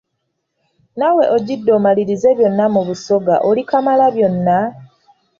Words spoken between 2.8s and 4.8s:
Busoga oli Kamalabyonna!